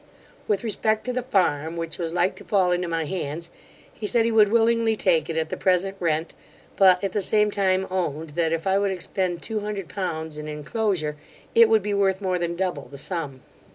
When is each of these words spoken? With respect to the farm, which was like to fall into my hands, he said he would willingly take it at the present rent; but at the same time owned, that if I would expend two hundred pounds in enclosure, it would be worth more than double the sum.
With 0.47 0.63
respect 0.63 1.05
to 1.05 1.13
the 1.13 1.21
farm, 1.21 1.77
which 1.77 1.99
was 1.99 2.11
like 2.11 2.35
to 2.37 2.43
fall 2.43 2.71
into 2.71 2.87
my 2.87 3.05
hands, 3.05 3.51
he 3.93 4.07
said 4.07 4.25
he 4.25 4.31
would 4.31 4.49
willingly 4.49 4.95
take 4.95 5.29
it 5.29 5.37
at 5.37 5.49
the 5.49 5.55
present 5.57 5.95
rent; 5.99 6.33
but 6.75 7.03
at 7.03 7.13
the 7.13 7.21
same 7.21 7.51
time 7.51 7.85
owned, 7.91 8.31
that 8.31 8.51
if 8.51 8.65
I 8.65 8.79
would 8.79 8.89
expend 8.89 9.43
two 9.43 9.59
hundred 9.59 9.89
pounds 9.89 10.39
in 10.39 10.47
enclosure, 10.47 11.17
it 11.53 11.69
would 11.69 11.83
be 11.83 11.93
worth 11.93 12.19
more 12.19 12.39
than 12.39 12.55
double 12.55 12.85
the 12.89 12.97
sum. 12.97 13.43